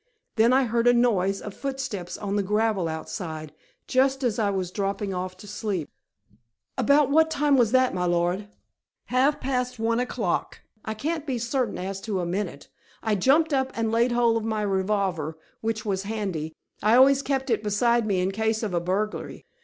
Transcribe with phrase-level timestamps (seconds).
[0.35, 3.53] Then I heard a noise of footsteps on the gravel outside,
[3.85, 5.91] just as I was dropping off to sleep"
[6.75, 8.47] "About what time was that, my lord?"
[9.13, 12.67] "Half past one o'clock; I can't be certain as to a minute.
[13.03, 16.55] I jumped up and laid hold of my revolver, which was handy.
[16.81, 19.45] I always kept it beside me in case of a burglary.